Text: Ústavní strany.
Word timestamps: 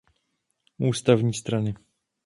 Ústavní 0.79 1.33
strany. 1.33 1.73